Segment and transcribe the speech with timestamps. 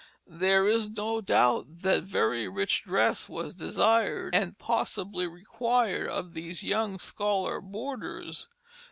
[0.25, 6.63] There is no doubt that very rich dress was desired, and possibly required of these
[6.63, 8.47] young scholar boarders.